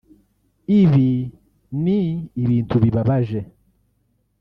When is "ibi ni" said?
0.81-1.99